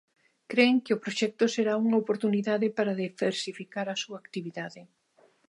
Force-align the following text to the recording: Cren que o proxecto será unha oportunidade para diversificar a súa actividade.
Cren 0.51 0.75
que 0.85 0.95
o 0.95 1.01
proxecto 1.03 1.45
será 1.55 1.73
unha 1.83 1.99
oportunidade 2.03 2.67
para 2.77 2.97
diversificar 3.05 3.87
a 3.89 3.99
súa 4.03 4.17
actividade. 4.23 4.81